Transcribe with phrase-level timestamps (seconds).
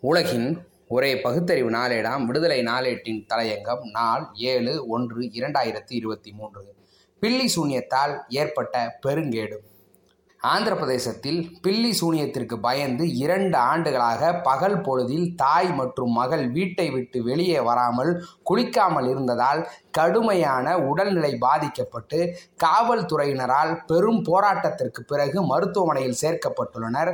[0.00, 0.58] உலகின்
[0.88, 2.24] ஒரே பகுத்தறிவு நாளேடாம்.
[2.24, 6.74] விடுதலை நாளேட்டின் தலையங்கம் நாள் ஏழு ஒன்று இரண்டாயிரத்தி இருபத்தி மூன்று.
[7.20, 9.56] பில்லி சூன்யத்தால் ஏற்பட்ட பெருங்கேடு.
[10.40, 17.60] ஆந்திர பிரதேசத்தில் பில்லி சூனியத்திற்கு பயந்து இரண்டு ஆண்டுகளாக பகல் பொழுதில் தாய் மற்றும் மகள் வீட்டை விட்டு வெளியே
[17.60, 18.10] வராமல்
[18.50, 22.18] குளிக்காமல் இருந்ததால் கடுமையான உடல்நிலை பாதிக்கப்பட்டு
[22.64, 27.10] காவல்துறையினரால் பெரும் போராட்டத்திற்கு பிறகு மருத்துவமனையில் சேர்க்கப்பட்டுள்ளனர்.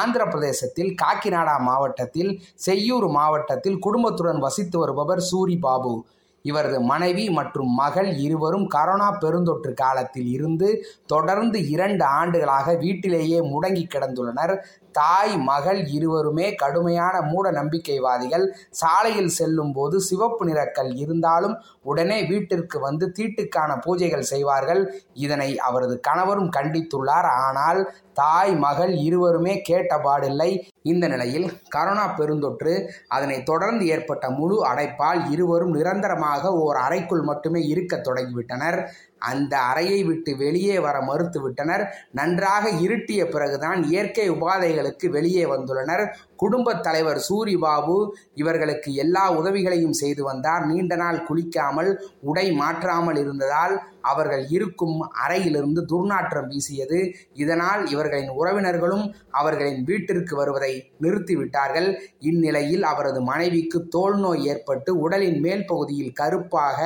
[0.00, 2.32] ஆந்திர பிரதேசத்தில் காக்கிநாடா மாவட்டத்தில்
[2.66, 5.94] செய்யூர் மாவட்டத்தில் குடும்பத்துடன் வசித்து வருபவர் சூரி பாபு
[6.42, 10.68] இவரது மனைவி மற்றும் மகள் இருவரும் கரோனா பெருந்தொற்று காலத்தில் இருந்து
[11.06, 14.54] தொடர்ந்து இரண்டு ஆண்டுகளாக வீட்டிலேயே முடங்கி கிடந்துள்ளனர்.
[14.98, 18.46] தாய் மகள் இருவருமே கடுமையான மூட நம்பிக்கைவாதிகள்.
[18.80, 21.54] சாலையில் செல்லும் போது சிவப்பு நிறக்கல் இருந்தாலும்
[21.90, 24.82] உடனே வீட்டிற்கு வந்து தீட்டுக்கான பூஜைகள் செய்வார்கள்.
[25.26, 27.28] இதனை அவரது கணவரும் கண்டித்துள்ளார்.
[27.46, 27.80] ஆனால்
[28.20, 30.50] தாய் மகள் இருவருமே கேட்டபாடில்லை.
[30.90, 32.72] இந்த நிலையில் கரோனா பெருந்தொற்று
[33.16, 38.78] அதனை தொடர்ந்து ஏற்பட்ட முழு அடைப்பால் இருவரும் நிரந்தரமாக ஓர் அறைக்குள் மட்டுமே இருக்க தொடங்கிவிட்டனர்.
[39.18, 41.84] அந்த அறையை விட்டு வெளியே வர மறுத்துவிட்டனர்.
[42.10, 46.06] நன்றாக இருட்டிய பிறகுதான் இயற்கை உபாதைகளுக்கு வெளியே வந்துள்ளனர்.
[46.38, 47.96] குடும்பத் தலைவர் சூரி பாபு
[48.40, 50.64] இவர்களுக்கு எல்லா உதவிகளையும் செய்து வந்தார்.
[50.70, 51.90] நீண்ட நாள் குளிக்காமல்
[52.30, 53.74] உடை மாற்றாமல் இருந்ததால்
[54.10, 56.98] அவர்கள் இருக்கும் அறையிலிருந்து துர்நாற்றம் வீசியது.
[57.42, 59.04] இதனால் இவர்களின் உறவினர்களும்
[59.40, 60.72] அவர்களின் வீட்டிற்கு வருவதை
[61.04, 61.88] நிறுத்திவிட்டார்கள்.
[62.28, 66.78] இந்நிலையில் அவரது மனைவிக்கு தோல் நோய் ஏற்பட்டு உடலின் மேல் பகுதியில் கருப்பாக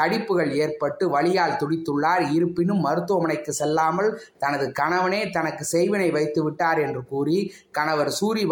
[0.00, 2.24] தடிப்புகள் ஏற்பட்டு வலியால் துடித்துள்ளார்.
[2.38, 4.10] இருப்பினும் மருத்துவமனைக்கு செல்லாமல்
[4.44, 7.38] தனது கணவனே தனக்கு செய்வினை வைத்து விட்டார் என்று கூறி
[7.78, 8.44] கணவர் சூரி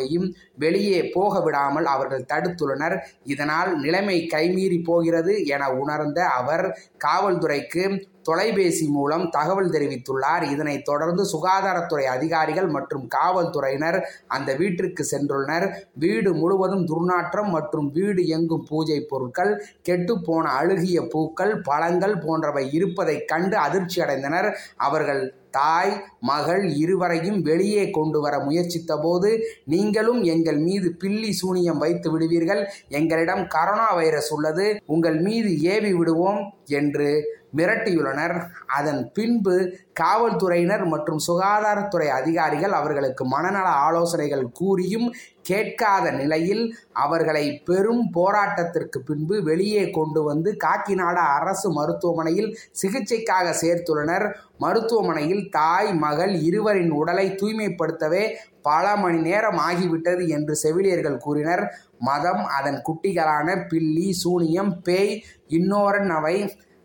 [0.00, 2.96] பாபுவையும் வெளியே போக விடாமல் அவர்கள் தடுத்துள்ளனர்.
[3.24, 7.84] இதனால் நிலைமை கைமீறி போகிறது என உணர்ந்த அவர் காவல்துறைக்கு
[8.22, 10.42] தொலைபேசி மூலம் தகவல் தெரிவித்துள்ளார்.
[10.42, 15.72] இதனைத் தொடர்ந்து சுகாதாரத்துறை அதிகாரிகள் மற்றும் காவல்துறையினர் அந்த வீட்டிற்கு சென்றுள்ளனர்.
[15.94, 23.56] வீடு முழுவதும் துர்நாற்றம் மற்றும் வீடு எங்கும் பூஜை பொருட்கள் கெட்டுப்போன அழுகிய பூக்கள் பழங்கள் போன்றவை இருப்பதைக் கண்டு
[23.56, 31.32] அதிர்ச்சி அடைந்தனர் அவர்கள் தாய் மகள் இருவரையும் வெளியே கொண்டு வர முயற்சித்த போது நீங்களும் எங்கள் மீது பில்லி
[31.32, 32.68] சூனியம் வைத்து விடுவீர்கள்.
[32.88, 34.80] எங்களிடம் கரோனா வைரஸ் உள்ளது.
[34.86, 36.52] உங்கள் மீது ஏவி விடுவோம்.
[36.70, 38.34] என்று மிரட்டியுள்ளனர்.
[38.66, 39.54] அதன் பின்பு
[40.00, 45.08] காவல்துறையினர் மற்றும் சுகாதாரத்துறை அதிகாரிகள் அவர்களுக்கு மனநல ஆலோசனைகள் கூறியும்
[45.42, 54.26] கேட்காத நிலையில் அவர்களை பெரும் போராட்டத்திற்கு பின்பு வெளியே கொண்டு வந்து காக்கிநாடா அரசு மருத்துவமனையில் சிகிச்சைக்காக சேர்த்துள்ளனர்.
[54.58, 58.24] மருத்துவமனையில் தாய் மகள் இருவரின் உடலை தூய்மைப்படுத்தவே
[58.62, 61.64] பல மணி நேரம் ஆகிவிட்டது என்று செவிலியர்கள் கூறினர்.
[61.98, 66.10] மதம் அதன் குட்டிகளான பில்லி சூனியம் பேய் இன்னோரன்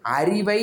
[0.05, 0.59] அறிவை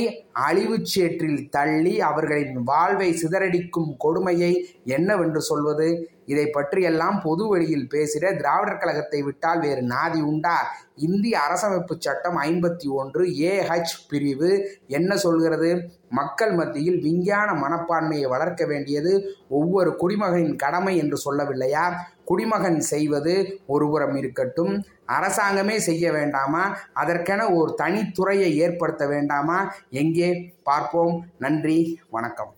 [0.48, 4.52] அழிவுச்சேற்றில் தள்ளி அவர்களின் வாழ்வை சிதறடிக்கும் கொடுமையை
[4.84, 5.88] என்னவென்று சொல்வது?
[6.26, 10.56] இதை பற்றியெல்லாம் பொது வழியில் பேசிட திராவிடர் கழகத்தை விட்டால் வேறு நாதி உண்டா?
[10.96, 14.50] இந்திய அரசமைப்பு சட்டம் ஐம்பத்தி ஒன்று ஏஹெச் பிரிவு
[14.86, 15.70] என்ன சொல்கிறது?
[16.08, 19.12] மக்கள் மத்தியில் விஞ்ஞான மனப்பான்மையை வளர்க்க வேண்டியது
[19.48, 21.84] ஒவ்வொரு குடிமகனின் கடமை என்று சொல்லவில்லையா?
[22.32, 24.84] குடிமகன் செய்வது ஒருபுறம் இருக்கட்டும்.
[25.08, 26.78] அரசாங்கமே செய்ய வேண்டாமா?
[26.94, 29.74] அதற்கென ஒரு தனித்துறையை ஏற்படுத்த வேண்டாமா?
[29.90, 30.54] எங்கே?
[30.62, 31.26] பார்ப்போம்.
[31.38, 32.00] நன்றி.
[32.10, 32.54] வணக்கம்.